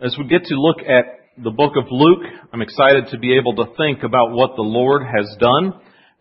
[0.00, 3.56] As we get to look at the book of Luke, I'm excited to be able
[3.56, 5.72] to think about what the Lord has done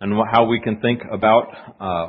[0.01, 1.43] and how we can think about
[1.79, 2.07] uh,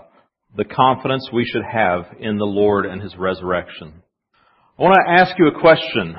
[0.57, 4.03] the confidence we should have in the Lord and His resurrection.
[4.79, 6.17] I want to ask you a question.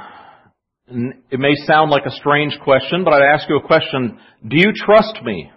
[1.32, 4.20] It may sound like a strange question, but I'd ask you a question.
[4.48, 5.50] Do you trust me?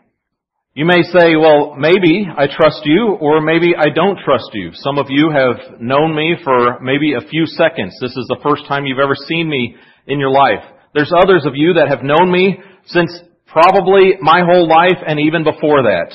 [0.74, 4.70] You may say, well, maybe I trust you, or maybe I don't trust you.
[4.72, 7.92] Some of you have known me for maybe a few seconds.
[8.00, 9.76] This is the first time you've ever seen me
[10.06, 10.64] in your life.
[10.94, 13.12] There's others of you that have known me since
[13.44, 16.08] probably my whole life and even before that.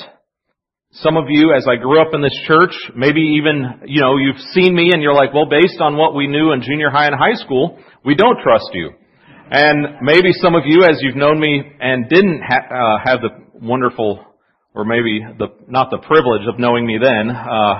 [0.90, 4.42] Some of you, as I grew up in this church, maybe even, you know, you've
[4.58, 7.14] seen me and you're like, well, based on what we knew in junior high and
[7.14, 8.90] high school, we don't trust you.
[9.52, 13.30] And maybe some of you, as you've known me and didn't ha- uh, have the
[13.62, 14.24] wonderful
[14.78, 17.74] or maybe the, not the privilege of knowing me then, uh,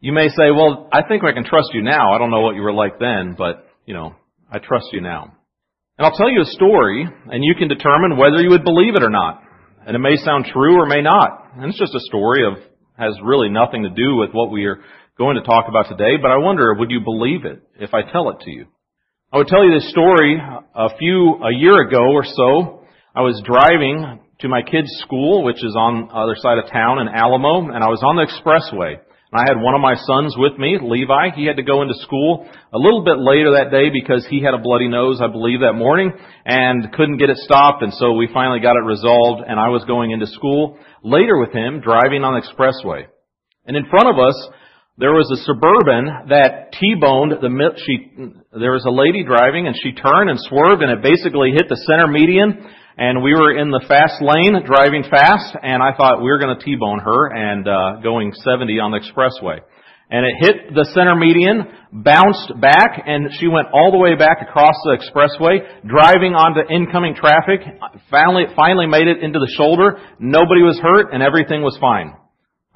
[0.00, 2.14] you may say, well, I think I can trust you now.
[2.14, 4.14] I don't know what you were like then, but, you know,
[4.50, 5.36] I trust you now.
[5.98, 9.02] And I'll tell you a story, and you can determine whether you would believe it
[9.02, 9.42] or not.
[9.86, 11.52] And it may sound true or may not.
[11.56, 12.54] And it's just a story of,
[12.98, 14.80] has really nothing to do with what we are
[15.18, 18.30] going to talk about today, but I wonder, would you believe it if I tell
[18.30, 18.66] it to you?
[19.30, 22.84] I would tell you this story a few, a year ago or so.
[23.14, 26.98] I was driving to my kids' school, which is on the other side of town
[26.98, 28.98] in Alamo, and I was on the expressway.
[28.98, 31.34] And I had one of my sons with me, Levi.
[31.34, 34.54] He had to go into school a little bit later that day because he had
[34.54, 36.12] a bloody nose, I believe, that morning,
[36.46, 39.82] and couldn't get it stopped, and so we finally got it resolved, and I was
[39.86, 43.10] going into school later with him, driving on the expressway.
[43.66, 44.38] And in front of us,
[44.96, 47.50] there was a suburban that T-boned the,
[47.82, 48.14] she,
[48.54, 51.80] there was a lady driving and she turned and swerved and it basically hit the
[51.82, 52.62] center median
[52.96, 56.56] and we were in the fast lane driving fast, and I thought we were going
[56.56, 59.58] to T-bone her and uh, going 70 on the expressway.
[60.10, 64.46] And it hit the center median, bounced back, and she went all the way back
[64.46, 67.66] across the expressway, driving onto incoming traffic.
[68.10, 69.98] Finally, finally made it into the shoulder.
[70.20, 72.14] Nobody was hurt, and everything was fine.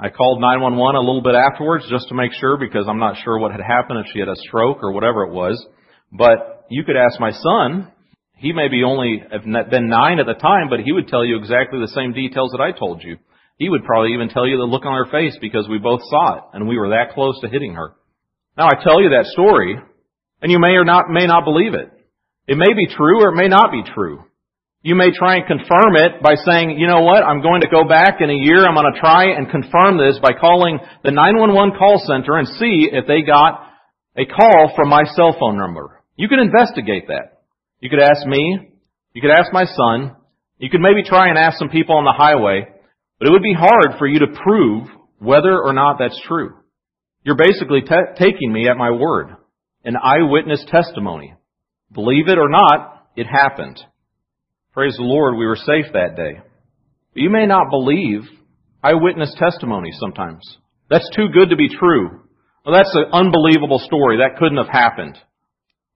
[0.01, 3.39] I called 911 a little bit afterwards just to make sure because I'm not sure
[3.39, 5.59] what had happened if she had a stroke or whatever it was.
[6.11, 7.93] But you could ask my son,
[8.39, 11.37] he may be only have been nine at the time, but he would tell you
[11.37, 13.19] exactly the same details that I told you.
[13.59, 16.39] He would probably even tell you the look on her face because we both saw
[16.39, 17.95] it and we were that close to hitting her.
[18.57, 19.77] Now I tell you that story
[20.41, 21.91] and you may or not, may not believe it.
[22.47, 24.23] It may be true or it may not be true.
[24.83, 27.83] You may try and confirm it by saying, you know what, I'm going to go
[27.89, 31.77] back in a year, I'm going to try and confirm this by calling the 911
[31.77, 33.67] call center and see if they got
[34.17, 36.01] a call from my cell phone number.
[36.15, 37.38] You can investigate that.
[37.81, 38.71] You could ask me.
[39.13, 40.17] You could ask my son.
[40.59, 42.67] You could maybe try and ask some people on the highway.
[43.19, 46.55] But it would be hard for you to prove whether or not that's true.
[47.25, 49.37] You're basically t- taking me at my word.
[49.85, 51.35] An eyewitness testimony.
[51.93, 53.81] Believe it or not, it happened.
[54.73, 56.41] Praise the Lord, we were safe that day.
[57.15, 58.23] But you may not believe
[58.83, 60.43] eyewitness testimony sometimes.
[60.91, 62.23] That's too good to be true.
[62.65, 64.19] Well, that's an unbelievable story.
[64.19, 65.19] That couldn't have happened.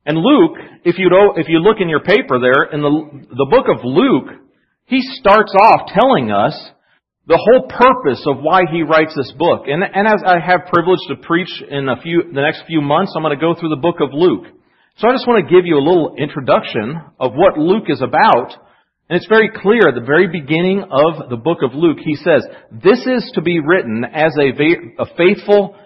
[0.04, 3.66] And Luke, if you if you look in your paper there, in the, the book
[3.68, 4.42] of Luke,
[4.86, 6.54] he starts off telling us
[7.26, 9.66] the whole purpose of why he writes this book.
[9.66, 13.12] And, and as I have privilege to preach in a few, the next few months,
[13.14, 14.46] I'm going to go through the book of Luke.
[14.98, 18.52] So I just want to give you a little introduction of what Luke is about.
[19.08, 22.44] And it's very clear at the very beginning of the book of Luke, he says,
[22.72, 24.50] this is to be written as a,
[24.98, 25.76] a faithful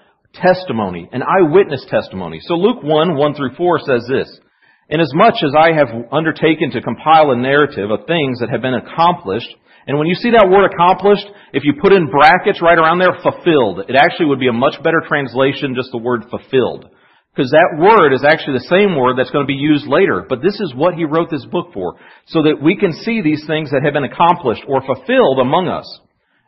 [0.42, 2.40] testimony, an eyewitness testimony.
[2.42, 4.40] So Luke 1, 1 through 4 says this,
[4.88, 9.50] Inasmuch as I have undertaken to compile a narrative of things that have been accomplished,
[9.86, 13.18] and when you see that word accomplished, if you put in brackets right around there,
[13.22, 16.86] fulfilled, it actually would be a much better translation, just the word fulfilled.
[17.34, 20.24] Because that word is actually the same word that's going to be used later.
[20.26, 22.00] But this is what he wrote this book for.
[22.26, 25.86] So that we can see these things that have been accomplished or fulfilled among us.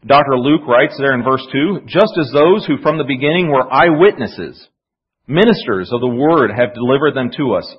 [0.06, 0.38] Dr.
[0.38, 4.68] Luke writes there in verse 2, just as those who from the beginning were eyewitnesses,
[5.26, 7.74] ministers of the word have delivered them to us.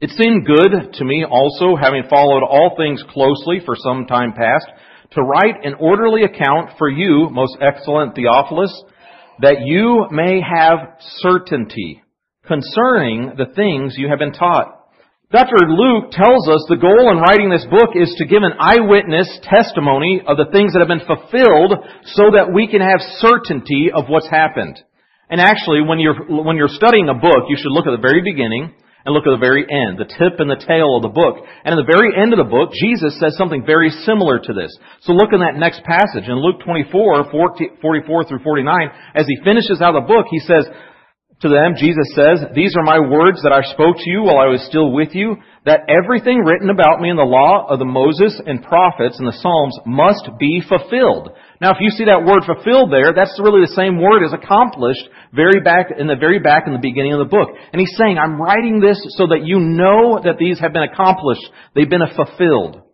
[0.00, 4.66] It seemed good to me also, having followed all things closely for some time past,
[5.12, 8.82] to write an orderly account for you, most excellent Theophilus,
[9.40, 12.02] that you may have certainty
[12.44, 14.81] concerning the things you have been taught
[15.32, 15.64] Dr.
[15.64, 20.20] Luke tells us the goal in writing this book is to give an eyewitness testimony
[20.20, 21.72] of the things that have been fulfilled
[22.12, 24.76] so that we can have certainty of what's happened.
[25.32, 28.20] And actually, when you're, when you're studying a book, you should look at the very
[28.20, 28.76] beginning
[29.08, 31.40] and look at the very end, the tip and the tail of the book.
[31.64, 34.68] And in the very end of the book, Jesus says something very similar to this.
[35.08, 37.80] So look in that next passage in Luke 24, 44
[38.28, 38.68] through 49.
[39.16, 40.68] As he finishes out the book, he says,
[41.42, 44.46] To them, Jesus says, These are my words that I spoke to you while I
[44.46, 48.38] was still with you, that everything written about me in the law of the Moses
[48.46, 51.34] and prophets and the Psalms must be fulfilled.
[51.60, 55.02] Now, if you see that word fulfilled there, that's really the same word as accomplished
[55.34, 57.50] very back, in the very back in the beginning of the book.
[57.72, 61.42] And he's saying, I'm writing this so that you know that these have been accomplished.
[61.74, 62.86] They've been fulfilled.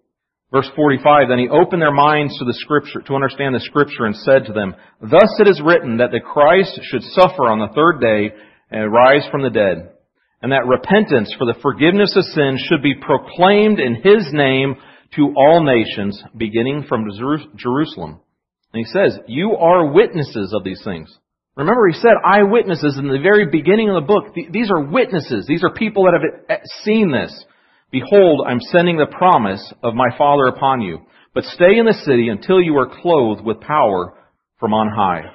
[0.50, 4.17] Verse 45, then he opened their minds to the scripture, to understand the scripture and
[4.17, 8.00] said to them, Thus it is written that the Christ should suffer on the third
[8.00, 8.35] day
[8.71, 9.93] and rise from the dead,
[10.41, 14.77] and that repentance for the forgiveness of sins should be proclaimed in his name
[15.17, 17.05] to all nations, beginning from
[17.56, 18.21] Jerusalem.
[18.73, 21.15] And he says, you are witnesses of these things.
[21.56, 24.33] Remember, he said eyewitnesses in the very beginning of the book.
[24.53, 25.45] These are witnesses.
[25.47, 27.45] These are people that have eh, seen this.
[27.90, 31.00] Behold, I'm sending the promise of my Father upon you.
[31.35, 34.14] But stay in the city until you are clothed with power
[34.58, 35.31] from on high.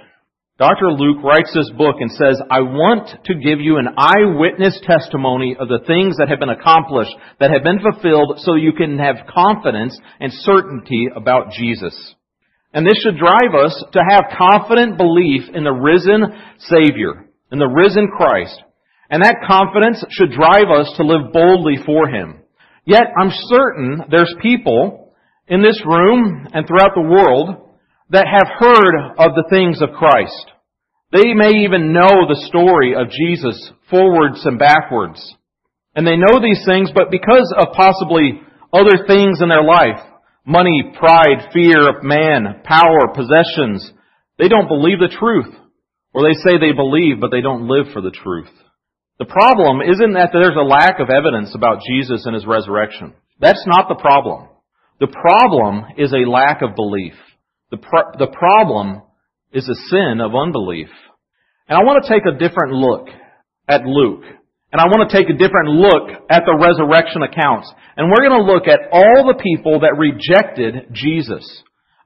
[0.60, 0.92] Dr.
[0.92, 5.68] Luke writes this book and says, I want to give you an eyewitness testimony of
[5.68, 9.98] the things that have been accomplished, that have been fulfilled, so you can have confidence
[10.20, 11.96] and certainty about Jesus.
[12.72, 16.22] And this should drive us to have confident belief in the risen
[16.60, 18.62] Savior, in the risen Christ.
[19.10, 22.43] And that confidence should drive us to live boldly for Him.
[22.86, 25.14] Yet I'm certain there's people
[25.48, 27.70] in this room and throughout the world
[28.10, 30.52] that have heard of the things of Christ.
[31.12, 35.22] They may even know the story of Jesus forwards and backwards.
[35.96, 38.42] And they know these things, but because of possibly
[38.74, 40.02] other things in their life,
[40.46, 43.92] money, pride, fear of man, power, possessions,
[44.40, 45.54] they don't believe the truth.
[46.14, 48.50] Or they say they believe, but they don't live for the truth.
[49.20, 53.14] The problem isn't that there's a lack of evidence about Jesus and His resurrection.
[53.40, 54.50] That's not the problem.
[55.00, 57.14] The problem is a lack of belief.
[57.72, 59.02] The, pro- the problem
[59.52, 60.90] is a sin of unbelief.
[61.68, 63.08] And I want to take a different look
[63.68, 64.24] at Luke.
[64.72, 67.72] And I want to take a different look at the resurrection accounts.
[67.96, 71.46] And we're going to look at all the people that rejected Jesus.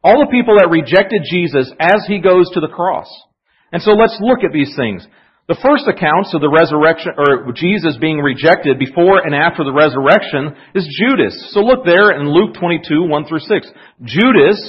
[0.03, 3.07] All the people that rejected Jesus as he goes to the cross.
[3.71, 5.07] And so let's look at these things.
[5.47, 10.51] The first accounts of the resurrection, or Jesus being rejected before and after the resurrection
[10.75, 11.55] is Judas.
[11.55, 13.71] So look there in Luke 22, 1 through 6.
[14.03, 14.59] Judas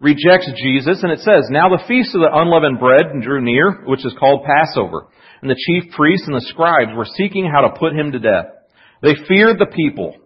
[0.00, 4.04] rejects Jesus, and it says, Now the feast of the unleavened bread drew near, which
[4.04, 5.06] is called Passover.
[5.42, 8.46] And the chief priests and the scribes were seeking how to put him to death.
[9.02, 10.16] They feared the people.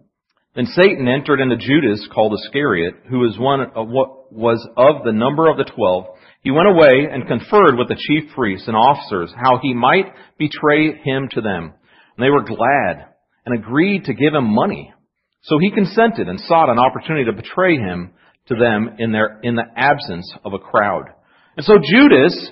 [0.57, 5.13] Then Satan entered into Judas, called Iscariot, who was one of what was of the
[5.13, 6.17] number of the twelve.
[6.43, 10.07] He went away and conferred with the chief priests and officers how he might
[10.39, 11.75] betray him to them.
[12.17, 13.07] And they were glad
[13.45, 14.93] and agreed to give him money.
[15.43, 18.13] So he consented and sought an opportunity to betray him
[18.49, 21.05] to them in their, in the absence of a crowd.
[21.57, 22.51] And so Judas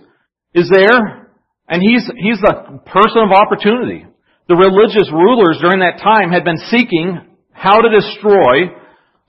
[0.55, 1.29] is there
[1.69, 4.07] and he's, he's the person of opportunity.
[4.49, 7.21] The religious rulers during that time had been seeking
[7.53, 8.73] how to destroy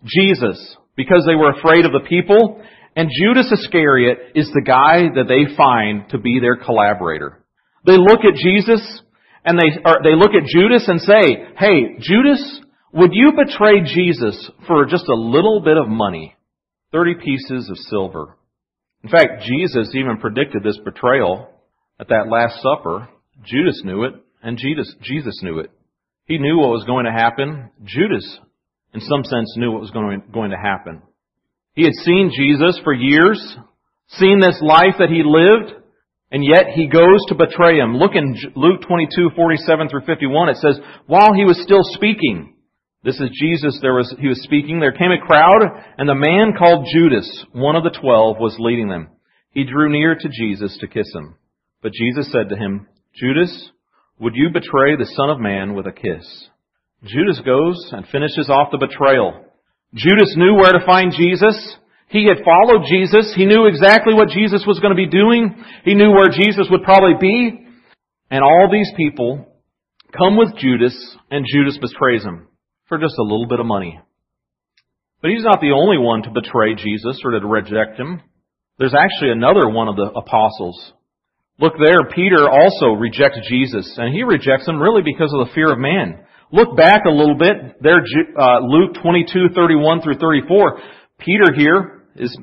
[0.06, 2.62] Jesus because they were afraid of the people
[2.96, 7.44] and Judas Iscariot is the guy that they find to be their collaborator.
[7.86, 9.02] They look at Jesus
[9.46, 9.70] and they,
[10.04, 12.62] they look at Judas and say, hey, Judas,
[12.94, 16.36] would you betray Jesus for just a little bit of money?
[16.92, 18.38] 30 pieces of silver.
[19.04, 21.50] In fact, Jesus even predicted this betrayal
[22.00, 23.08] at that Last Supper.
[23.46, 25.72] Judas knew it, and Jesus, Jesus knew it.
[26.26, 27.70] He knew what was going to happen.
[27.84, 28.40] Judas,
[28.94, 31.02] in some sense, knew what was going, going to happen.
[31.74, 33.40] He had seen Jesus for years,
[34.10, 35.74] seen this life that he lived,
[36.32, 37.98] and yet he goes to betray him.
[37.98, 40.50] Look in Luke 22, 47 through 51.
[40.50, 42.56] It says, while he was still speaking,
[43.04, 45.62] this is Jesus, there was, he was speaking, there came a crowd,
[45.98, 49.10] and the man called Judas, one of the twelve, was leading them.
[49.52, 51.36] He drew near to Jesus to kiss him.
[51.82, 53.72] But Jesus said to him, Judas,
[54.20, 56.50] would you betray the Son of Man with a kiss?
[57.04, 59.46] Judas goes and finishes off the betrayal.
[59.94, 61.78] Judas knew where to find Jesus.
[62.10, 63.34] He had followed Jesus.
[63.36, 65.64] He knew exactly what Jesus was going to be doing.
[65.84, 67.68] He knew where Jesus would probably be.
[68.32, 69.46] And all these people
[70.18, 70.96] come with Judas,
[71.30, 72.48] and Judas betrays him
[72.88, 74.00] for just a little bit of money.
[75.22, 78.22] But he's not the only one to betray Jesus or to reject him.
[78.78, 80.94] There's actually another one of the apostles.
[81.60, 85.74] Look there, Peter also rejects Jesus, and he rejects him really because of the fear
[85.74, 86.24] of man.
[86.52, 87.82] Look back a little bit.
[87.82, 88.02] There,
[88.40, 90.80] uh, Luke 22, 31 through 34.
[91.20, 92.36] Peter here is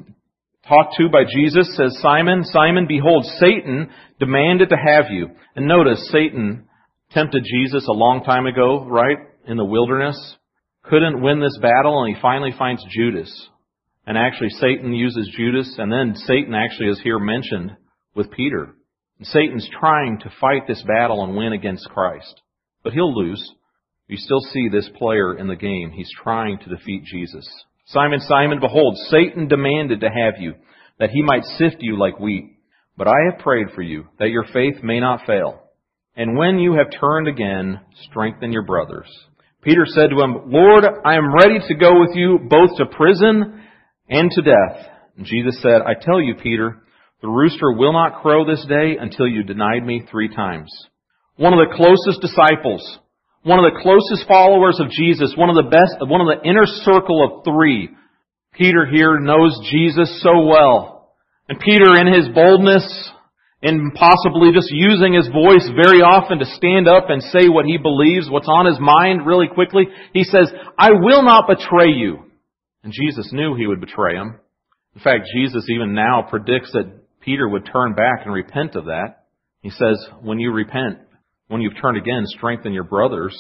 [0.68, 5.30] talked to by Jesus, says, Simon, Simon, behold, Satan demanded to have you.
[5.56, 6.66] And notice, Satan
[7.10, 9.18] tempted Jesus a long time ago, right?
[9.46, 10.36] In the wilderness.
[10.84, 13.48] Couldn't win this battle, and he finally finds Judas.
[14.06, 17.72] And actually, Satan uses Judas, and then Satan actually is here mentioned
[18.14, 18.75] with Peter.
[19.22, 22.40] Satan's trying to fight this battle and win against Christ.
[22.84, 23.52] But he'll lose.
[24.08, 25.90] You still see this player in the game.
[25.92, 27.46] He's trying to defeat Jesus.
[27.86, 30.54] Simon, Simon, behold, Satan demanded to have you,
[30.98, 32.56] that he might sift you like wheat.
[32.96, 35.60] But I have prayed for you, that your faith may not fail.
[36.16, 39.06] And when you have turned again, strengthen your brothers.
[39.62, 43.62] Peter said to him, Lord, I am ready to go with you both to prison
[44.08, 44.86] and to death.
[45.16, 46.82] And Jesus said, I tell you, Peter,
[47.20, 50.70] the rooster will not crow this day until you denied me three times.
[51.36, 52.98] One of the closest disciples,
[53.47, 56.67] one of the closest followers of Jesus, one of the best, one of the inner
[56.67, 57.95] circle of three.
[58.53, 61.15] Peter here knows Jesus so well.
[61.49, 62.83] And Peter in his boldness,
[63.62, 67.79] and possibly just using his voice very often to stand up and say what he
[67.79, 72.26] believes, what's on his mind really quickly, he says, I will not betray you.
[72.83, 74.41] And Jesus knew he would betray him.
[74.97, 79.26] In fact, Jesus even now predicts that Peter would turn back and repent of that.
[79.61, 80.99] He says, when you repent,
[81.49, 83.35] when you've turned again, strengthen your brothers.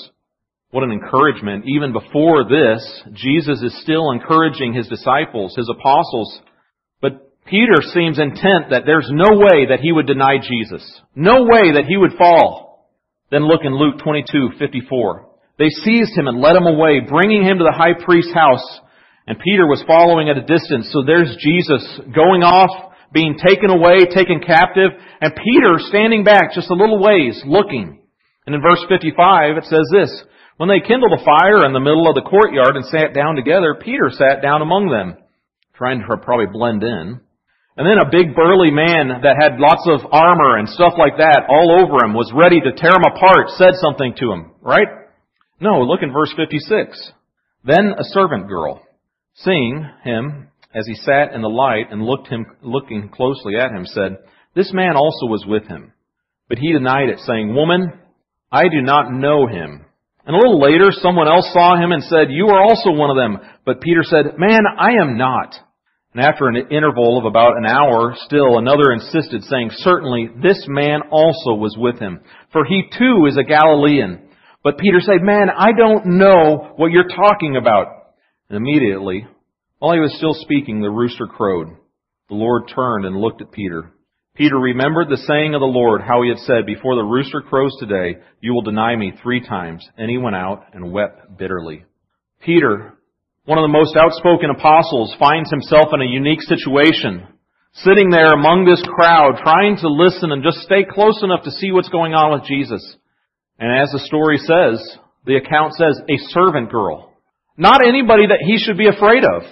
[0.70, 1.64] What an encouragement.
[1.66, 6.40] Even before this, Jesus is still encouraging his disciples, his apostles.
[7.00, 10.82] But Peter seems intent that there's no way that he would deny Jesus.
[11.14, 12.90] No way that he would fall.
[13.30, 15.26] Then look in Luke 22:54.
[15.58, 18.80] They seized him and led him away, bringing him to the high priest's house.
[19.26, 20.90] And Peter was following at a distance.
[20.92, 26.70] So there's Jesus going off being taken away, taken captive, and Peter standing back just
[26.70, 28.02] a little ways, looking.
[28.46, 30.22] And in verse 55, it says this,
[30.56, 33.74] When they kindled a fire in the middle of the courtyard and sat down together,
[33.80, 35.16] Peter sat down among them,
[35.74, 37.20] trying to probably blend in.
[37.76, 41.44] And then a big burly man that had lots of armor and stuff like that
[41.50, 44.88] all over him was ready to tear him apart, said something to him, right?
[45.60, 47.12] No, look in verse 56.
[47.64, 48.80] Then a servant girl,
[49.34, 53.86] seeing him, as he sat in the light and looked him, looking closely at him,
[53.86, 54.18] said,
[54.54, 55.92] This man also was with him.
[56.48, 57.92] But he denied it, saying, Woman,
[58.52, 59.86] I do not know him.
[60.26, 63.16] And a little later, someone else saw him and said, You are also one of
[63.16, 63.38] them.
[63.64, 65.54] But Peter said, Man, I am not.
[66.12, 71.00] And after an interval of about an hour, still another insisted, saying, Certainly, this man
[71.10, 72.20] also was with him,
[72.52, 74.28] for he too is a Galilean.
[74.62, 77.86] But Peter said, Man, I don't know what you're talking about.
[78.50, 79.26] And immediately,
[79.78, 81.68] while he was still speaking, the rooster crowed.
[82.28, 83.92] The Lord turned and looked at Peter.
[84.34, 87.74] Peter remembered the saying of the Lord, how he had said, Before the rooster crows
[87.78, 89.86] today, you will deny me three times.
[89.96, 91.84] And he went out and wept bitterly.
[92.40, 92.94] Peter,
[93.44, 97.26] one of the most outspoken apostles, finds himself in a unique situation.
[97.74, 101.72] Sitting there among this crowd, trying to listen and just stay close enough to see
[101.72, 102.96] what's going on with Jesus.
[103.58, 107.12] And as the story says, the account says, a servant girl.
[107.56, 109.42] Not anybody that he should be afraid of.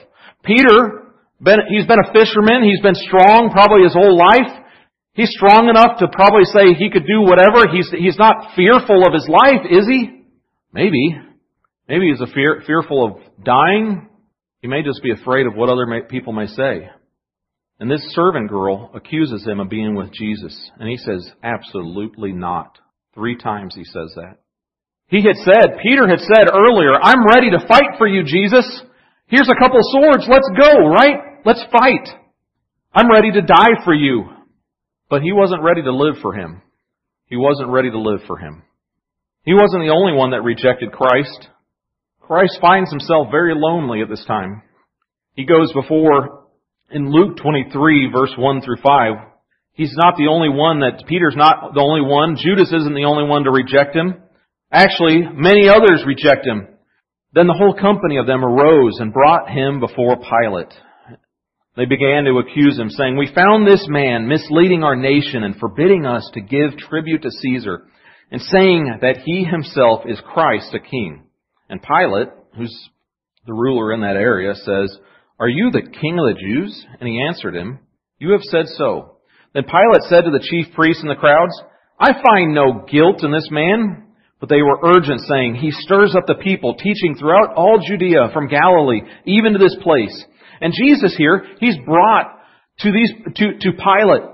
[0.45, 2.65] Peter, been, he's been a fisherman.
[2.65, 4.65] He's been strong probably his whole life.
[5.15, 7.71] He's strong enough to probably say he could do whatever.
[7.73, 10.25] He's, he's not fearful of his life, is he?
[10.73, 11.17] Maybe.
[11.89, 14.09] Maybe he's a fear, fearful of dying.
[14.61, 16.89] He may just be afraid of what other may, people may say.
[17.79, 20.71] And this servant girl accuses him of being with Jesus.
[20.79, 22.79] And he says, absolutely not.
[23.15, 24.39] Three times he says that.
[25.09, 28.83] He had said, Peter had said earlier, I'm ready to fight for you, Jesus.
[29.35, 30.29] Here's a couple swords.
[30.31, 31.43] Let's go, right?
[31.45, 32.07] Let's fight.
[32.95, 34.27] I'm ready to die for you.
[35.11, 36.63] But he wasn't ready to live for him.
[37.27, 38.63] He wasn't ready to live for him.
[39.43, 41.49] He wasn't the only one that rejected Christ.
[42.21, 44.63] Christ finds himself very lonely at this time.
[45.35, 46.45] He goes before
[46.93, 49.15] in Luke 23 verse 1 through 5.
[49.73, 52.37] He's not the only one that, Peter's not the only one.
[52.37, 54.15] Judas isn't the only one to reject him.
[54.71, 56.69] Actually, many others reject him.
[57.35, 60.73] Then the whole company of them arose and brought him before Pilate.
[61.77, 66.07] They began to accuse him, saying, We found this man misleading our nation and forbidding
[66.07, 67.89] us to give tribute to Caesar,
[68.31, 71.25] and saying that he himself is Christ, a king.
[71.69, 72.89] And Pilate, who's
[73.47, 74.97] the ruler in that area, says,
[75.41, 76.87] Are you the king of the Jews?
[77.01, 77.81] And he answered him,
[78.19, 79.17] You have said so.
[79.55, 81.61] Then Pilate said to the chief priests and the crowds,
[81.99, 84.04] I find no guilt in this man.
[84.45, 88.49] But they were urgent, saying, He stirs up the people, teaching throughout all Judea, from
[88.49, 90.13] Galilee, even to this place.
[90.61, 92.27] And Jesus here, He's brought
[92.81, 94.29] to these, to, to Pilate.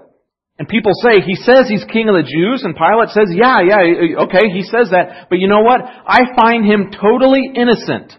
[0.59, 4.25] And people say, He says He's King of the Jews, and Pilate says, yeah, yeah,
[4.26, 5.29] okay, He says that.
[5.31, 5.81] But you know what?
[5.81, 8.12] I find Him totally innocent.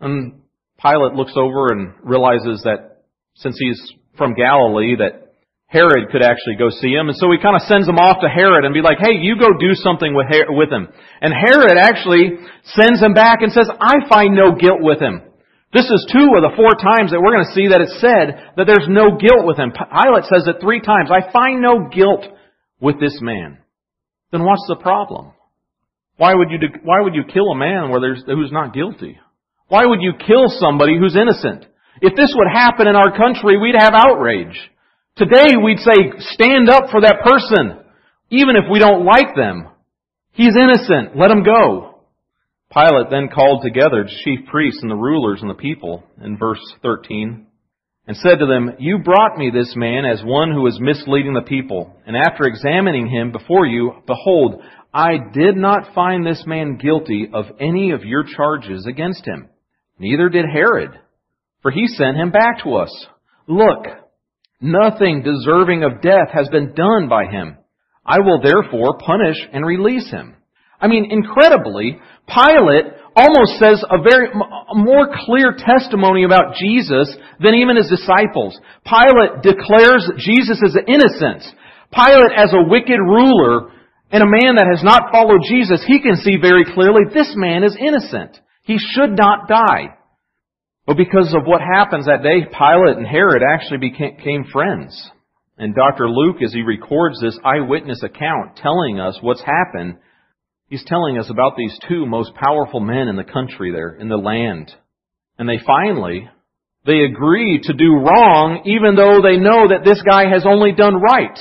[0.00, 0.40] And
[0.80, 3.02] Pilate looks over and realizes that
[3.34, 5.23] since He's from Galilee, that
[5.74, 7.10] Herod could actually go see him.
[7.10, 9.34] And so he kind of sends him off to Herod and be like, hey, you
[9.34, 10.86] go do something with, Her- with him.
[11.18, 12.38] And Herod actually
[12.78, 15.26] sends him back and says, I find no guilt with him.
[15.74, 18.54] This is two of the four times that we're going to see that it's said
[18.54, 19.74] that there's no guilt with him.
[19.74, 21.10] Pilate says it three times.
[21.10, 22.22] I find no guilt
[22.78, 23.58] with this man,
[24.30, 25.32] then what's the problem?
[26.16, 29.18] Why would you, why would you kill a man where there's, who's not guilty?
[29.66, 31.66] Why would you kill somebody who's innocent?
[32.00, 34.54] If this would happen in our country, we'd have outrage.
[35.16, 37.78] Today we'd say, stand up for that person,
[38.30, 39.68] even if we don't like them.
[40.32, 41.16] He's innocent.
[41.16, 42.00] Let him go.
[42.72, 46.58] Pilate then called together the chief priests and the rulers and the people in verse
[46.82, 47.46] 13
[48.08, 51.42] and said to them, You brought me this man as one who is misleading the
[51.42, 51.94] people.
[52.04, 57.44] And after examining him before you, behold, I did not find this man guilty of
[57.60, 59.48] any of your charges against him.
[59.98, 60.90] Neither did Herod,
[61.62, 63.06] for he sent him back to us.
[63.46, 63.86] Look,
[64.60, 67.56] nothing deserving of death has been done by him.
[68.04, 70.36] I will therefore punish and release him.
[70.80, 77.54] I mean, incredibly, Pilate almost says a very a more clear testimony about Jesus than
[77.54, 78.58] even his disciples.
[78.84, 81.44] Pilate declares Jesus as innocent.
[81.94, 83.70] Pilate as a wicked ruler
[84.10, 87.64] and a man that has not followed Jesus, he can see very clearly this man
[87.64, 88.38] is innocent.
[88.62, 89.93] He should not die.
[90.86, 95.10] But because of what happens that day, Pilate and Herod actually became friends.
[95.56, 96.08] And Dr.
[96.10, 99.98] Luke, as he records this eyewitness account telling us what's happened,
[100.68, 104.16] he's telling us about these two most powerful men in the country there, in the
[104.16, 104.72] land.
[105.38, 106.28] And they finally,
[106.84, 110.96] they agree to do wrong even though they know that this guy has only done
[110.96, 111.38] right.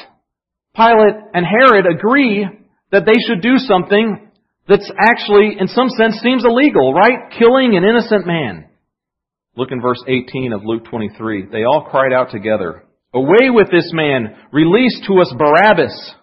[0.76, 2.48] Pilate and Herod agree
[2.92, 4.32] that they should do something
[4.70, 7.30] that's actually, in some sense, seems illegal, right?
[7.38, 8.70] Killing an innocent man.
[9.56, 11.48] Look in verse 18 of Luke 23.
[11.52, 14.36] They all cried out together, Away with this man!
[14.52, 16.16] Release to us Barabbas!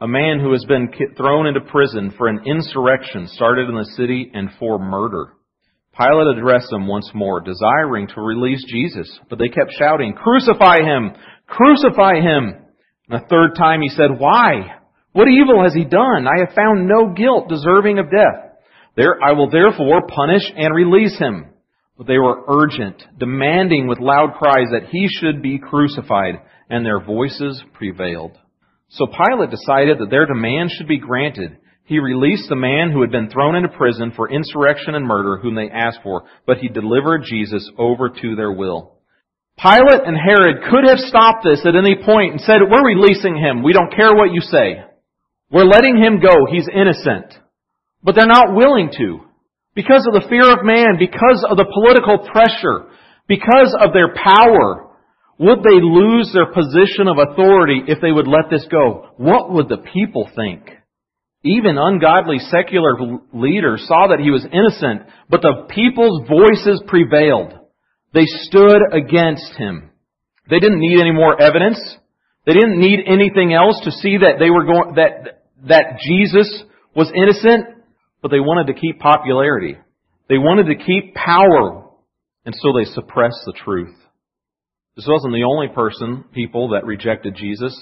[0.00, 4.30] A man who has been thrown into prison for an insurrection started in the city
[4.32, 5.34] and for murder.
[5.94, 11.12] Pilate addressed them once more, desiring to release Jesus, but they kept shouting, Crucify him!
[11.46, 12.64] Crucify him!
[13.10, 14.76] And a third time he said, Why?
[15.12, 16.26] What evil has he done?
[16.26, 18.56] I have found no guilt deserving of death.
[18.96, 21.50] There, I will therefore punish and release him.
[22.00, 26.98] But they were urgent, demanding with loud cries that he should be crucified, and their
[26.98, 28.38] voices prevailed.
[28.88, 31.58] So Pilate decided that their demand should be granted.
[31.84, 35.54] He released the man who had been thrown into prison for insurrection and murder, whom
[35.54, 38.96] they asked for, but he delivered Jesus over to their will.
[39.60, 43.62] Pilate and Herod could have stopped this at any point and said, we're releasing him.
[43.62, 44.84] We don't care what you say.
[45.52, 46.46] We're letting him go.
[46.50, 47.34] He's innocent.
[48.02, 49.20] But they're not willing to.
[49.80, 52.92] Because of the fear of man, because of the political pressure,
[53.24, 54.92] because of their power,
[55.38, 59.08] would they lose their position of authority if they would let this go?
[59.16, 60.68] What would the people think?
[61.42, 62.92] Even ungodly secular
[63.32, 67.54] leaders saw that he was innocent, but the people's voices prevailed.
[68.12, 69.88] They stood against him.
[70.50, 71.80] They didn't need any more evidence.
[72.44, 76.64] They didn't need anything else to see that they were going, that, that Jesus
[76.94, 77.79] was innocent
[78.22, 79.76] but they wanted to keep popularity.
[80.28, 81.84] They wanted to keep power,
[82.44, 83.94] and so they suppressed the truth.
[84.96, 87.74] This wasn't the only person, people, that rejected Jesus.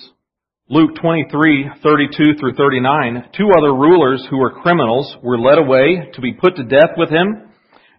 [0.68, 6.20] Luke 23, 32 through 39, two other rulers who were criminals were led away to
[6.20, 7.48] be put to death with him.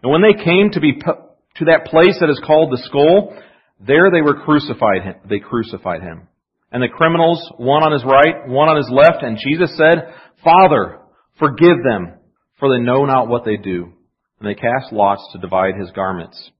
[0.02, 3.36] And when they came to be to that place that is called the skull,
[3.80, 5.20] there they were crucified.
[5.28, 6.28] They crucified him.
[6.70, 11.00] And the criminals, one on his right, one on his left, and Jesus said, Father,
[11.38, 12.19] forgive them,
[12.60, 13.92] for they know not what they do.
[14.38, 16.50] And they cast lots to divide his garments.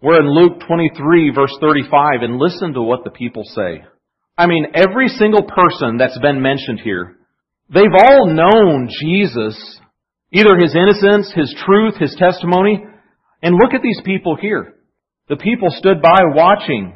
[0.00, 3.84] We're in Luke 23 verse 35 and listen to what the people say.
[4.38, 7.16] I mean, every single person that's been mentioned here,
[7.72, 9.80] they've all known Jesus,
[10.30, 12.84] either his innocence, his truth, his testimony.
[13.42, 14.74] And look at these people here.
[15.28, 16.94] The people stood by watching,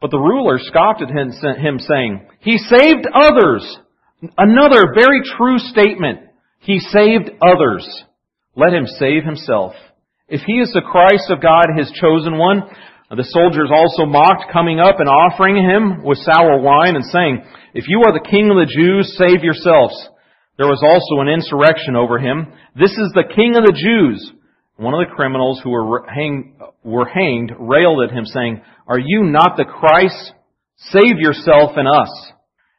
[0.00, 3.78] but the ruler scoffed at him, saying, He saved others.
[4.36, 6.20] Another very true statement.
[6.62, 7.86] He saved others.
[8.54, 9.74] Let him save himself.
[10.28, 12.62] If he is the Christ of God, his chosen one,
[13.10, 17.42] the soldiers also mocked, coming up and offering him with sour wine and saying,
[17.74, 19.94] If you are the king of the Jews, save yourselves.
[20.56, 22.52] There was also an insurrection over him.
[22.78, 24.32] This is the king of the Jews.
[24.76, 29.24] One of the criminals who were, hang, were hanged railed at him saying, Are you
[29.24, 30.32] not the Christ?
[30.76, 32.32] Save yourself and us.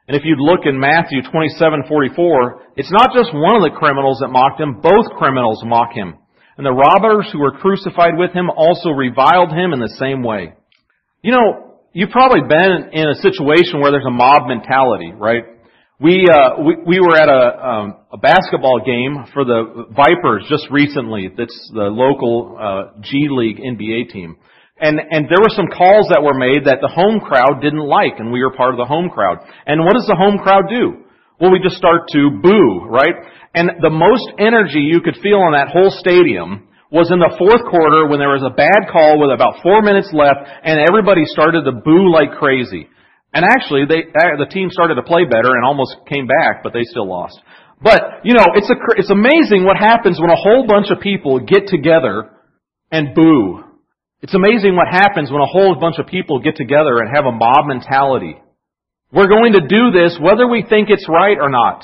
[0.08, 4.28] And if you'd look in Matthew 27:44, it's not just one of the criminals that
[4.28, 6.16] mocked him, both criminals mock him.
[6.58, 10.54] And the robbers who were crucified with him also reviled him in the same way.
[11.22, 15.46] You know, you've probably been in a situation where there's a mob mentality, right?
[16.00, 20.68] We uh, we, we were at a um, a basketball game for the Vipers just
[20.70, 21.30] recently.
[21.30, 24.36] That's the local uh, G League NBA team.
[24.84, 28.20] And, and there were some calls that were made that the home crowd didn't like,
[28.20, 29.40] and we were part of the home crowd.
[29.64, 31.08] And what does the home crowd do?
[31.40, 33.16] Well, we just start to boo, right?
[33.56, 37.64] And the most energy you could feel in that whole stadium was in the fourth
[37.72, 41.64] quarter when there was a bad call with about four minutes left and everybody started
[41.64, 42.92] to boo like crazy.
[43.32, 46.76] And actually, they, uh, the team started to play better and almost came back, but
[46.76, 47.40] they still lost.
[47.80, 51.40] But, you know, it's a, it's amazing what happens when a whole bunch of people
[51.40, 52.36] get together
[52.92, 53.73] and boo.
[54.24, 57.32] It's amazing what happens when a whole bunch of people get together and have a
[57.32, 58.38] mob mentality.
[59.12, 61.84] We're going to do this whether we think it's right or not.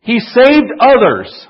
[0.00, 1.46] He saved others.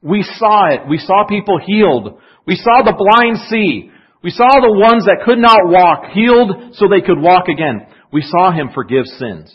[0.00, 0.88] We saw it.
[0.88, 2.18] We saw people healed.
[2.46, 3.90] We saw the blind see.
[4.22, 7.86] We saw the ones that could not walk healed so they could walk again.
[8.10, 9.54] We saw him forgive sins.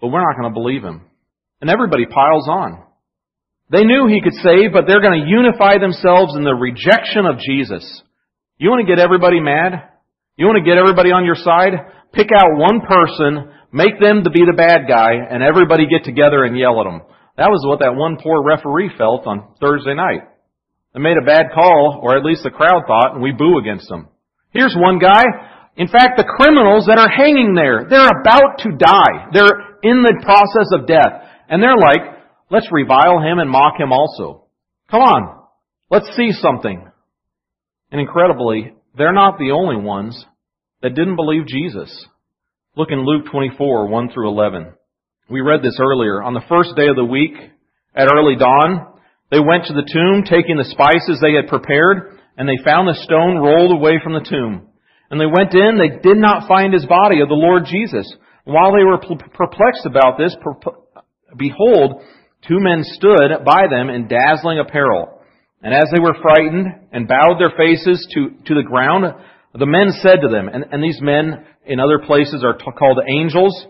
[0.00, 1.02] But we're not going to believe him.
[1.60, 2.84] And everybody piles on.
[3.68, 7.38] They knew he could save, but they're going to unify themselves in the rejection of
[7.40, 8.02] Jesus.
[8.58, 9.90] You want to get everybody mad?
[10.36, 11.72] You want to get everybody on your side?
[12.12, 16.46] Pick out one person Make them to be the bad guy and everybody get together
[16.46, 17.02] and yell at them.
[17.36, 20.30] That was what that one poor referee felt on Thursday night.
[20.94, 23.88] They made a bad call, or at least the crowd thought, and we boo against
[23.88, 24.06] them.
[24.50, 25.26] Here's one guy.
[25.74, 29.34] In fact, the criminals that are hanging there, they're about to die.
[29.34, 31.26] They're in the process of death.
[31.50, 32.22] And they're like,
[32.54, 34.46] let's revile him and mock him also.
[34.88, 35.48] Come on.
[35.90, 36.86] Let's see something.
[37.94, 40.26] And incredibly, they're not the only ones
[40.82, 41.94] that didn't believe Jesus.
[42.74, 44.74] Look in Luke 24, 1 through 11.
[45.30, 46.20] We read this earlier.
[46.20, 47.34] On the first day of the week,
[47.94, 48.98] at early dawn,
[49.30, 52.98] they went to the tomb, taking the spices they had prepared, and they found the
[53.04, 54.66] stone rolled away from the tomb.
[55.08, 58.12] And they went in, they did not find his body of the Lord Jesus.
[58.42, 60.34] While they were perplexed about this,
[61.36, 62.02] behold,
[62.42, 65.13] two men stood by them in dazzling apparel.
[65.64, 69.06] And as they were frightened and bowed their faces to, to the ground,
[69.54, 73.00] the men said to them, and, and these men in other places are t- called
[73.08, 73.66] angels,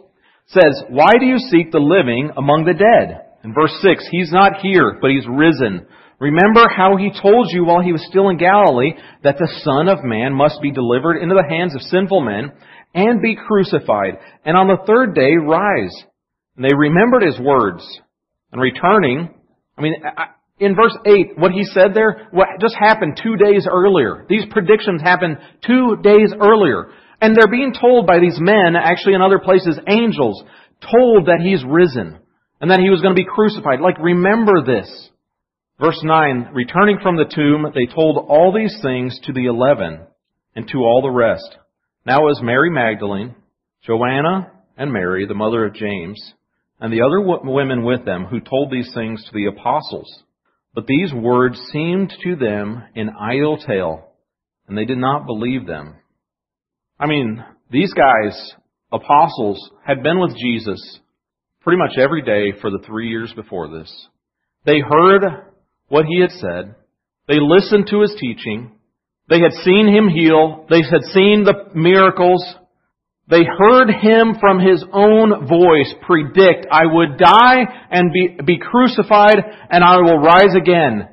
[0.48, 3.38] says, Why do you seek the living among the dead?
[3.44, 5.86] In verse 6, He's not here, but He's risen.
[6.18, 10.02] Remember how He told you while He was still in Galilee that the Son of
[10.02, 12.50] Man must be delivered into the hands of sinful men
[12.92, 15.94] and be crucified, and on the third day rise.
[16.56, 17.86] And they remembered His words.
[18.50, 19.34] And returning,
[19.78, 19.94] I mean,
[20.58, 24.24] in verse 8, what he said there, what just happened two days earlier.
[24.28, 26.90] These predictions happened two days earlier.
[27.20, 30.42] And they're being told by these men, actually in other places, angels,
[30.80, 32.18] told that he's risen
[32.60, 33.80] and that he was going to be crucified.
[33.80, 35.10] Like, remember this.
[35.80, 40.06] Verse 9, returning from the tomb, they told all these things to the eleven
[40.54, 41.56] and to all the rest.
[42.06, 43.34] Now was Mary Magdalene,
[43.84, 46.34] Joanna, and Mary, the mother of James,
[46.78, 50.22] and the other women with them who told these things to the apostles.
[50.74, 54.08] But these words seemed to them an idle tale,
[54.66, 55.94] and they did not believe them.
[56.98, 58.54] I mean, these guys,
[58.92, 61.00] apostles, had been with Jesus
[61.60, 64.08] pretty much every day for the three years before this.
[64.66, 65.22] They heard
[65.88, 66.74] what he had said.
[67.28, 68.72] They listened to his teaching.
[69.28, 70.66] They had seen him heal.
[70.68, 72.42] They had seen the miracles.
[73.26, 79.38] They heard him from his own voice predict, I would die and be, be crucified
[79.70, 81.08] and I will rise again.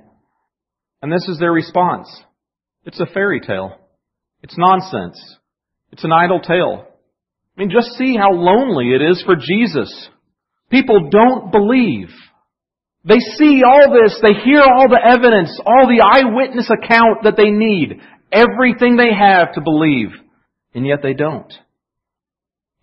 [1.02, 2.10] And this is their response.
[2.86, 3.78] It's a fairy tale.
[4.44, 5.20] It's nonsense.
[5.92, 6.86] It's an idle tale.
[7.56, 10.10] I mean, just see how lonely it is for Jesus.
[10.70, 12.10] People don't believe.
[13.04, 17.50] They see all this, they hear all the evidence, all the eyewitness account that they
[17.50, 18.00] need,
[18.32, 20.10] everything they have to believe,
[20.76, 21.52] and yet they don't.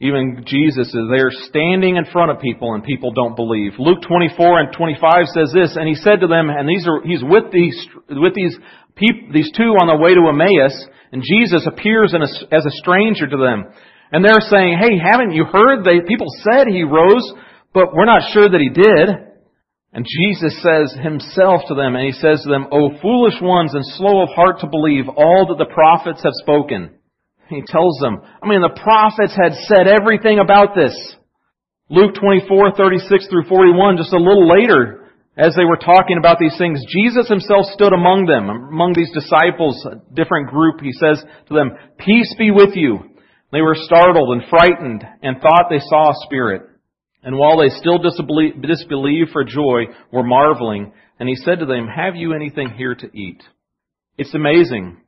[0.01, 3.73] Even Jesus is there standing in front of people and people don't believe.
[3.79, 7.23] Luke 24 and 25 says this, and he said to them, and these are, he's
[7.23, 7.75] with these,
[8.09, 8.57] with these
[8.95, 12.23] peop, these two on the way to Emmaus, and Jesus appears a,
[12.55, 13.75] as a stranger to them.
[14.13, 15.83] And they're saying, hey, haven't you heard?
[15.83, 17.33] They, people said he rose,
[17.75, 19.09] but we're not sure that he did.
[19.93, 23.85] And Jesus says himself to them, and he says to them, O foolish ones and
[23.99, 26.98] slow of heart to believe all that the prophets have spoken.
[27.49, 30.95] He tells them, I mean, the prophets had said everything about this.
[31.89, 35.09] Luke 24, 36 through 41, just a little later,
[35.39, 39.87] as they were talking about these things, Jesus himself stood among them, among these disciples,
[39.87, 40.81] a different group.
[40.81, 43.17] He says to them, Peace be with you.
[43.51, 46.63] They were startled and frightened and thought they saw a spirit.
[47.23, 50.93] And while they still disbelieved for joy, were marveling.
[51.19, 53.43] And he said to them, Have you anything here to eat?
[54.19, 54.99] It's amazing.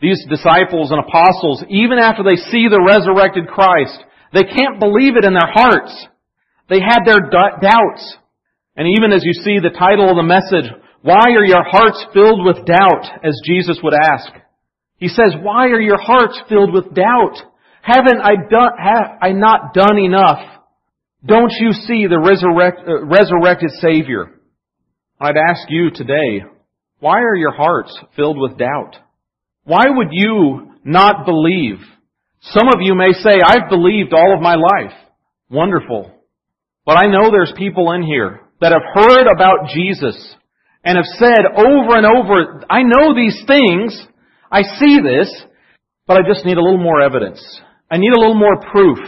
[0.00, 3.96] These disciples and apostles, even after they see the resurrected Christ,
[4.32, 5.92] they can't believe it in their hearts.
[6.68, 8.16] They had their doubts.
[8.76, 12.44] And even as you see the title of the message, why are your hearts filled
[12.44, 14.28] with doubt, as Jesus would ask?
[14.98, 17.36] He says, why are your hearts filled with doubt?
[17.80, 20.40] Haven't I done, have I not done enough?
[21.24, 24.40] Don't you see the resurrect, uh, resurrected Savior?
[25.20, 26.44] I'd ask you today,
[26.98, 28.96] why are your hearts filled with doubt?
[29.66, 31.78] Why would you not believe?
[32.40, 34.94] Some of you may say, I've believed all of my life.
[35.50, 36.12] Wonderful.
[36.84, 40.36] But I know there's people in here that have heard about Jesus
[40.84, 44.06] and have said over and over, I know these things,
[44.52, 45.44] I see this,
[46.06, 47.42] but I just need a little more evidence.
[47.90, 48.98] I need a little more proof.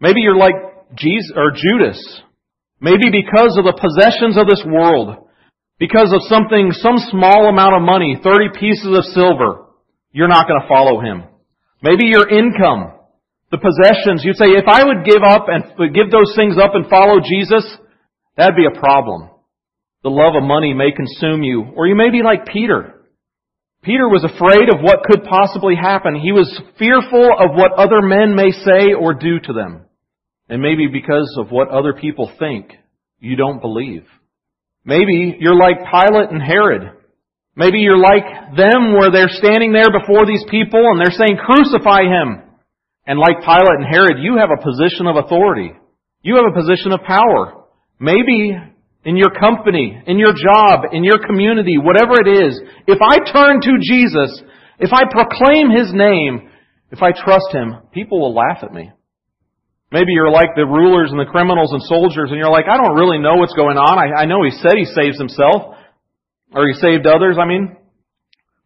[0.00, 0.54] Maybe you're like
[0.94, 2.22] Jesus or Judas.
[2.80, 5.25] Maybe because of the possessions of this world,
[5.78, 9.66] because of something, some small amount of money, 30 pieces of silver,
[10.12, 11.24] you're not going to follow him.
[11.82, 12.92] Maybe your income,
[13.50, 16.88] the possessions, you say, if I would give up and give those things up and
[16.88, 17.64] follow Jesus,
[18.36, 19.30] that'd be a problem.
[20.02, 21.64] The love of money may consume you.
[21.76, 22.94] Or you may be like Peter.
[23.82, 26.14] Peter was afraid of what could possibly happen.
[26.14, 29.82] He was fearful of what other men may say or do to them.
[30.48, 32.72] And maybe because of what other people think,
[33.20, 34.06] you don't believe.
[34.86, 36.92] Maybe you're like Pilate and Herod.
[37.56, 42.06] Maybe you're like them where they're standing there before these people and they're saying, crucify
[42.06, 42.42] him.
[43.06, 45.72] And like Pilate and Herod, you have a position of authority.
[46.22, 47.64] You have a position of power.
[47.98, 48.54] Maybe
[49.04, 53.60] in your company, in your job, in your community, whatever it is, if I turn
[53.62, 54.42] to Jesus,
[54.78, 56.50] if I proclaim His name,
[56.90, 58.90] if I trust Him, people will laugh at me.
[59.92, 62.98] Maybe you're like the rulers and the criminals and soldiers and you're like, I don't
[62.98, 63.98] really know what's going on.
[63.98, 65.78] I, I know He said He saves Himself.
[66.50, 67.76] Or He saved others, I mean.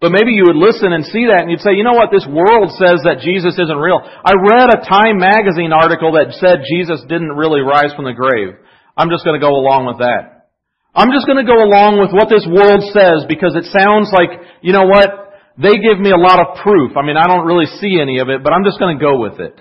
[0.01, 2.25] But maybe you would listen and see that and you'd say, you know what, this
[2.25, 4.01] world says that Jesus isn't real.
[4.01, 8.57] I read a Time magazine article that said Jesus didn't really rise from the grave.
[8.97, 10.49] I'm just going to go along with that.
[10.97, 14.41] I'm just going to go along with what this world says because it sounds like,
[14.65, 16.97] you know what, they give me a lot of proof.
[16.97, 19.21] I mean, I don't really see any of it, but I'm just going to go
[19.21, 19.61] with it.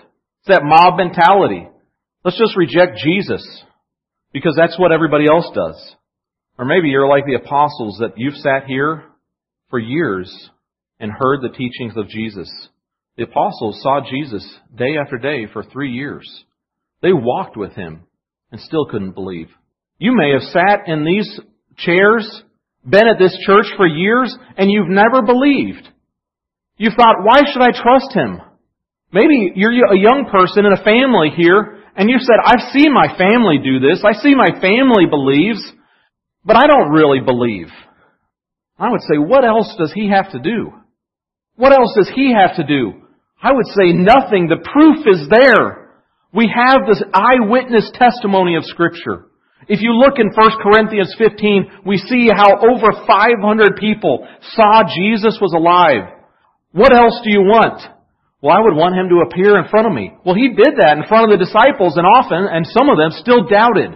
[0.50, 1.68] That mob mentality.
[2.26, 3.64] Let's just reject Jesus
[4.34, 5.96] because that's what everybody else does.
[6.58, 9.04] Or maybe you're like the apostles that you've sat here
[9.70, 10.50] for years
[11.00, 12.52] and heard the teachings of Jesus.
[13.16, 14.44] The apostles saw Jesus
[14.76, 16.28] day after day for three years.
[17.02, 18.04] They walked with him
[18.52, 19.50] and still couldn't believe.
[20.00, 21.40] You may have sat in these
[21.78, 22.44] chairs,
[22.84, 25.88] been at this church for years, and you've never believed.
[26.78, 28.42] You thought, why should I trust him?
[29.12, 33.18] Maybe you're a young person in a family here, and you said, I've seen my
[33.18, 34.04] family do this.
[34.06, 35.62] I see my family believes,
[36.46, 37.68] but I don't really believe.
[38.78, 40.74] I would say, what else does he have to do?
[41.56, 42.94] What else does he have to do?
[43.42, 44.48] I would say nothing.
[44.48, 45.92] The proof is there.
[46.32, 49.26] We have this eyewitness testimony of Scripture.
[49.68, 55.38] If you look in 1 Corinthians 15, we see how over 500 people saw Jesus
[55.42, 56.14] was alive.
[56.72, 57.82] What else do you want?
[58.42, 60.14] Well, I would want him to appear in front of me.
[60.26, 63.12] Well, he did that in front of the disciples and often, and some of them
[63.20, 63.92] still doubted.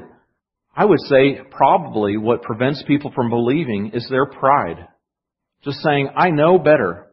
[0.76, 4.88] I would say probably what prevents people from believing is their pride.
[5.64, 7.08] Just saying, I know better.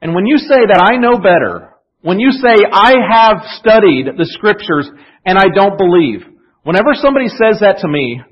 [0.00, 4.24] And when you say that I know better, when you say I have studied the
[4.24, 4.88] scriptures
[5.26, 6.24] and I don't believe,
[6.62, 8.22] whenever somebody says that to me,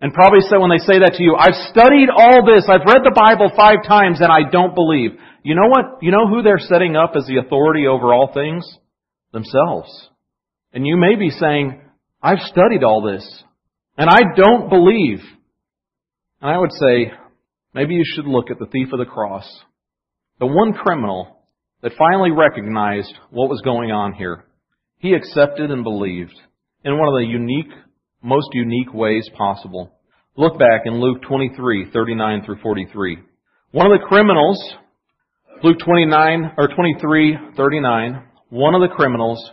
[0.00, 3.06] and probably say when they say that to you, I've studied all this, I've read
[3.06, 5.14] the Bible five times and I don't believe.
[5.42, 5.98] You know what?
[6.02, 8.64] You know who they're setting up as the authority over all things?
[9.32, 9.90] Themselves.
[10.72, 11.80] And you may be saying,
[12.22, 13.44] I've studied all this.
[13.96, 15.18] And I don't believe.
[16.40, 17.12] And I would say,
[17.74, 19.46] maybe you should look at the thief of the cross.
[20.38, 21.42] The one criminal
[21.82, 24.44] that finally recognized what was going on here.
[24.98, 26.34] He accepted and believed
[26.84, 27.72] in one of the unique,
[28.22, 29.92] most unique ways possible.
[30.36, 33.18] Look back in Luke 23, 39 through 43.
[33.72, 34.58] One of the criminals,
[35.62, 39.50] Luke 29, or 23, 39, one of the criminals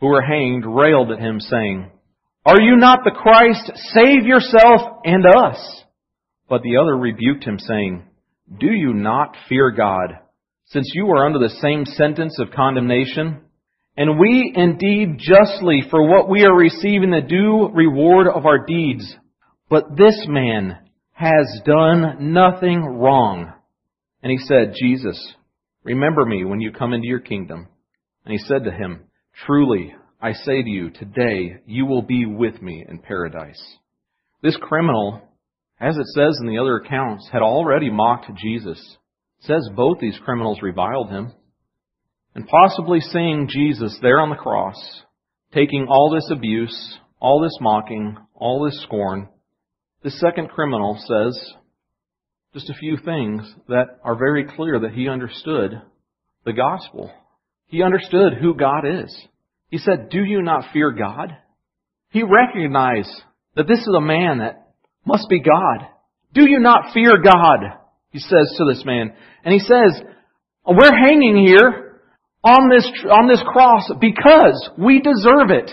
[0.00, 1.90] who were hanged railed at him saying,
[2.46, 3.70] are you not the Christ?
[3.92, 5.84] Save yourself and us.
[6.48, 8.04] But the other rebuked him, saying,
[8.58, 10.18] Do you not fear God,
[10.66, 13.42] since you are under the same sentence of condemnation?
[13.96, 19.14] And we indeed justly for what we are receiving the due reward of our deeds.
[19.68, 20.78] But this man
[21.12, 23.52] has done nothing wrong.
[24.22, 25.34] And he said, Jesus,
[25.84, 27.68] remember me when you come into your kingdom.
[28.24, 29.04] And he said to him,
[29.46, 33.60] Truly, I say to you, today you will be with me in paradise.
[34.42, 35.22] This criminal,
[35.80, 38.78] as it says in the other accounts, had already mocked Jesus.
[39.40, 41.32] It says both these criminals reviled him.
[42.34, 44.76] And possibly seeing Jesus there on the cross,
[45.52, 49.28] taking all this abuse, all this mocking, all this scorn,
[50.02, 51.54] the second criminal says
[52.52, 55.80] just a few things that are very clear that he understood
[56.44, 57.12] the gospel.
[57.66, 59.14] He understood who God is.
[59.68, 61.36] He said, Do you not fear God?
[62.10, 63.22] He recognized
[63.54, 64.72] that this is a man that
[65.04, 65.86] must be God.
[66.34, 67.60] Do you not fear God?
[68.10, 69.12] He says to this man.
[69.44, 70.02] And he says,
[70.66, 72.00] we're hanging here
[72.44, 75.70] on this, on this cross because we deserve it.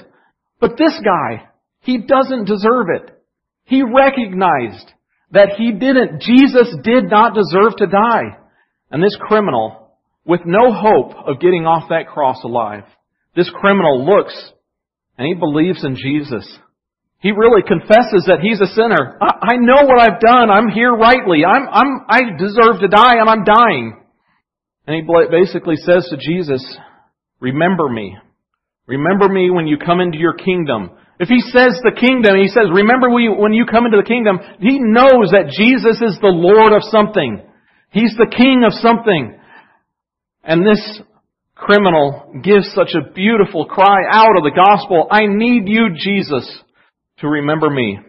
[0.60, 1.50] But this guy,
[1.82, 3.24] he doesn't deserve it.
[3.66, 4.92] He recognized
[5.32, 8.38] that he didn't, Jesus did not deserve to die.
[8.90, 9.92] And this criminal,
[10.26, 12.84] with no hope of getting off that cross alive,
[13.36, 14.52] this criminal looks
[15.18, 16.48] and he believes in Jesus.
[17.20, 19.18] He really confesses that he's a sinner.
[19.20, 20.52] I, I know what I've done.
[20.52, 21.44] I'm here rightly.
[21.44, 24.00] I'm, I'm, I deserve to die and I'm dying.
[24.86, 26.64] And he basically says to Jesus,
[27.40, 28.16] remember me.
[28.86, 30.92] Remember me when you come into your kingdom.
[31.20, 34.78] If he says the kingdom, he says, remember when you come into the kingdom, he
[34.80, 37.42] knows that Jesus is the Lord of something.
[37.90, 39.40] He's the king of something.
[40.44, 41.02] And this
[41.56, 46.48] criminal gives such a beautiful cry out of the gospel, I need you, Jesus,
[47.20, 48.00] to remember me.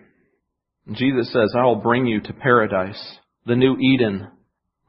[0.86, 3.02] And Jesus says, I will bring you to paradise,
[3.46, 4.28] the new Eden.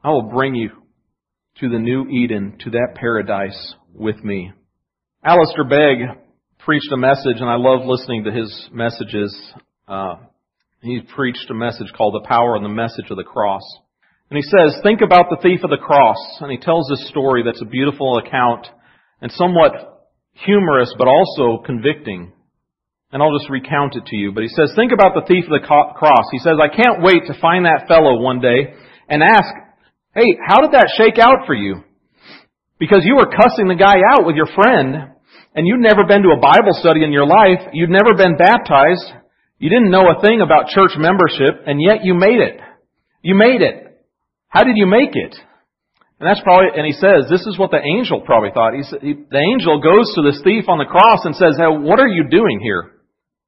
[0.04, 0.70] I will bring you
[1.60, 4.52] to the new Eden, to that paradise with me.
[5.24, 6.19] Alistair Begg
[6.64, 9.34] preached a message, and I love listening to his messages.
[9.88, 10.16] Uh,
[10.82, 13.62] he preached a message called The Power and the Message of the Cross.
[14.30, 16.16] And he says, think about the thief of the cross.
[16.40, 18.68] And he tells this story that's a beautiful account
[19.20, 22.32] and somewhat humorous, but also convicting.
[23.10, 24.30] And I'll just recount it to you.
[24.32, 26.26] But he says, think about the thief of the cross.
[26.30, 28.72] He says, I can't wait to find that fellow one day
[29.08, 29.50] and ask,
[30.14, 31.84] Hey, how did that shake out for you?
[32.78, 35.09] Because you were cussing the guy out with your friend,
[35.54, 39.12] and you'd never been to a Bible study in your life, you'd never been baptized,
[39.58, 42.60] you didn't know a thing about church membership, and yet you made it.
[43.22, 44.00] You made it.
[44.48, 45.36] How did you make it?
[46.18, 48.74] And that's probably, and he says, this is what the angel probably thought.
[48.74, 51.98] He, he, the angel goes to this thief on the cross and says, hey, what
[51.98, 52.92] are you doing here?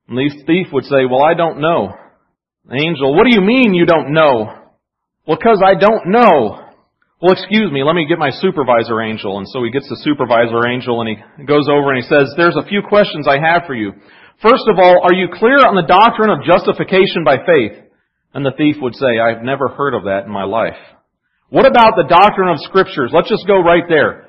[0.08, 1.92] And the thief would say, well, I don't know.
[2.68, 4.72] The angel, what do you mean you don't know?
[5.26, 6.61] Well, because I don't know.
[7.22, 9.38] Well, excuse me, let me get my supervisor angel.
[9.38, 12.58] And so he gets the supervisor angel and he goes over and he says, there's
[12.58, 13.92] a few questions I have for you.
[14.42, 17.78] First of all, are you clear on the doctrine of justification by faith?
[18.34, 20.74] And the thief would say, I've never heard of that in my life.
[21.48, 23.12] What about the doctrine of scriptures?
[23.14, 24.26] Let's just go right there.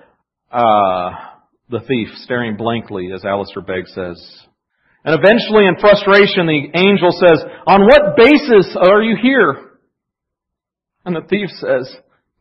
[0.52, 1.34] Uh,
[1.70, 4.22] the thief staring blankly, as Alistair Begg says.
[5.04, 9.80] And eventually in frustration, the angel says, on what basis are you here?
[11.06, 11.90] And the thief says,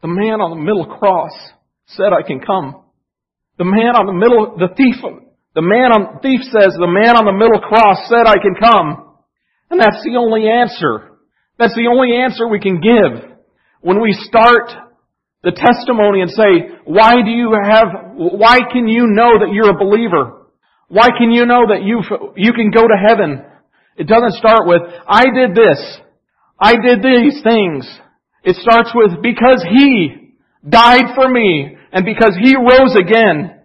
[0.03, 1.33] the man on the middle cross
[1.87, 2.83] said I can come.
[3.59, 4.99] The man on the middle, the thief,
[5.55, 9.15] the man on, thief says the man on the middle cross said I can come.
[9.71, 11.23] And that's the only answer.
[11.59, 13.31] That's the only answer we can give.
[13.81, 14.71] When we start
[15.43, 19.79] the testimony and say, why do you have, why can you know that you're a
[19.79, 20.51] believer?
[20.89, 22.03] Why can you know that you,
[22.37, 23.45] you can go to heaven?
[23.97, 25.79] It doesn't start with, I did this.
[26.59, 27.87] I did these things.
[28.45, 30.35] It starts with, because He
[30.69, 33.61] died for me, and because He rose again,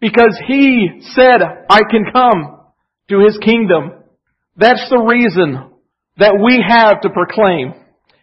[0.00, 2.60] because He said, I can come
[3.10, 3.92] to His kingdom.
[4.56, 5.70] That's the reason
[6.16, 7.74] that we have to proclaim.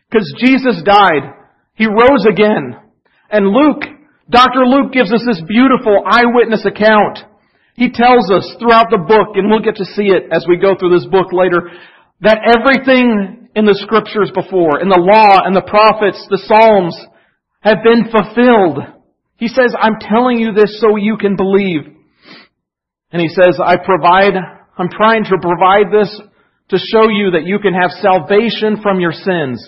[0.09, 1.33] Because Jesus died.
[1.75, 2.77] He rose again.
[3.29, 3.83] And Luke,
[4.29, 4.65] Dr.
[4.65, 7.19] Luke gives us this beautiful eyewitness account.
[7.75, 10.75] He tells us throughout the book, and we'll get to see it as we go
[10.75, 11.71] through this book later,
[12.21, 16.95] that everything in the scriptures before, in the law and the prophets, the Psalms
[17.59, 18.79] have been fulfilled.
[19.35, 21.83] He says, I'm telling you this so you can believe.
[23.11, 24.39] And he says, I provide,
[24.77, 26.09] I'm trying to provide this
[26.69, 29.59] to show you that you can have salvation from your sins.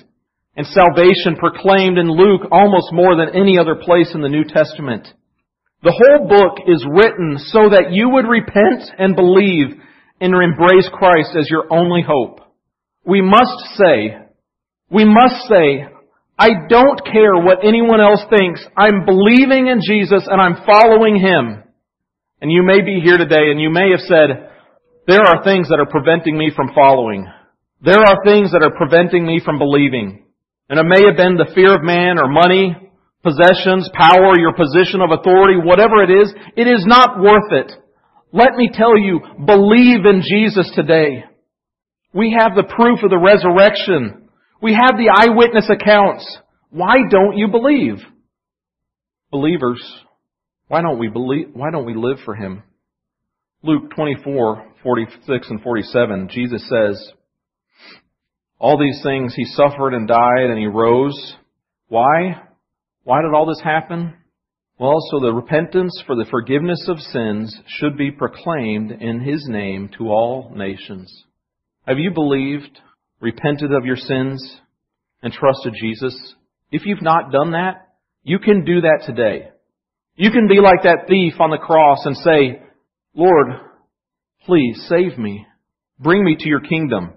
[0.56, 5.08] And salvation proclaimed in Luke almost more than any other place in the New Testament.
[5.82, 9.76] The whole book is written so that you would repent and believe
[10.22, 12.43] and embrace Christ as your only hope
[13.06, 14.18] we must say,
[14.89, 15.86] we must say,
[16.38, 18.66] I don't care what anyone else thinks.
[18.76, 21.63] I'm believing in Jesus and I'm following Him.
[22.42, 24.50] And you may be here today and you may have said,
[25.08, 27.28] there are things that are preventing me from following.
[27.82, 30.26] There are things that are preventing me from believing.
[30.70, 32.76] And it may have been the fear of man or money,
[33.22, 37.72] possessions, power, your position of authority, whatever it is, it is not worth it.
[38.32, 41.24] Let me tell you, believe in Jesus today.
[42.14, 44.30] We have the proof of the resurrection.
[44.61, 46.38] We have the eyewitness accounts.
[46.70, 47.97] Why don't you believe?
[49.32, 49.82] Believers,
[50.68, 52.64] why don't we believe, why don't we live for Him?
[53.64, 57.14] Luke 24, 46 and 47, Jesus says,
[58.64, 61.36] all these things He suffered and died and He rose.
[61.89, 62.41] Why?
[63.03, 64.14] Why did all this happen?
[64.80, 69.89] Well, so the repentance for the forgiveness of sins should be proclaimed in His name
[69.97, 71.26] to all nations.
[71.86, 72.80] Have you believed,
[73.20, 74.58] repented of your sins,
[75.22, 76.36] and trusted Jesus?
[76.72, 77.90] If you've not done that,
[78.24, 79.50] you can do that today.
[80.16, 82.62] You can be like that thief on the cross and say,
[83.16, 83.48] Lord,
[84.46, 85.46] please save me.
[86.00, 87.14] Bring me to your kingdom.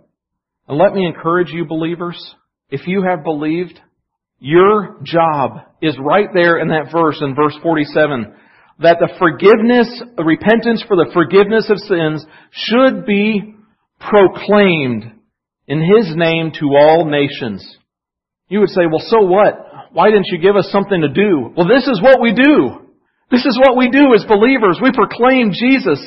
[0.69, 2.35] And let me encourage you, believers,
[2.69, 3.79] if you have believed,
[4.41, 8.35] your job is right there in that verse, in verse 47,
[8.81, 13.55] that the forgiveness, repentance for the forgiveness of sins should be
[14.01, 15.12] proclaimed
[15.66, 17.64] in His name to all nations.
[18.49, 19.55] You would say, well, so what?
[19.92, 21.53] Why didn't you give us something to do?
[21.57, 22.86] Well, this is what we do.
[23.30, 24.78] This is what we do as believers.
[24.80, 25.99] We proclaim Jesus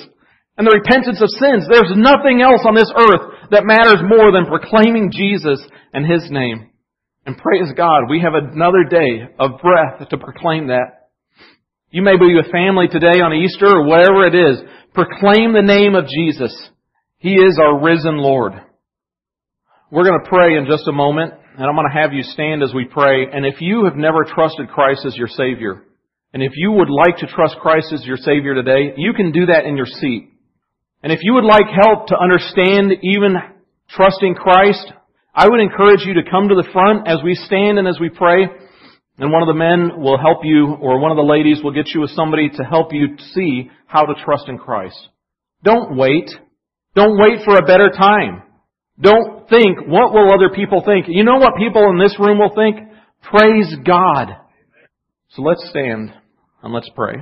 [0.58, 1.68] and the repentance of sins.
[1.68, 5.60] There's nothing else on this earth that matters more than proclaiming Jesus
[5.94, 6.70] and His name.
[7.26, 11.12] And praise God, we have another day of breath to proclaim that.
[11.92, 14.62] You may be with family today on Easter or whatever it is.
[14.94, 16.54] Proclaim the name of Jesus.
[17.20, 18.54] He is our risen Lord.
[19.92, 22.64] We're going to pray in just a moment, and I'm going to have you stand
[22.64, 23.28] as we pray.
[23.30, 25.84] And if you have never trusted Christ as your Savior,
[26.34, 29.48] and if you would like to trust Christ as your Savior today, you can do
[29.48, 30.32] that in your seat.
[31.04, 33.36] And if you would like help to understand even
[33.90, 34.94] trusting Christ,
[35.36, 38.08] I would encourage you to come to the front as we stand and as we
[38.08, 38.44] pray,
[39.18, 41.90] and one of the men will help you, or one of the ladies will get
[41.94, 45.10] you with somebody to help you see how to trust in Christ.
[45.66, 46.30] Don't wait.
[46.96, 48.44] Don't wait for a better time.
[49.00, 51.06] Don't think, what will other people think?
[51.08, 52.90] You know what people in this room will think?
[53.22, 54.36] Praise God.
[55.30, 56.12] So let's stand
[56.64, 57.16] and let's pray.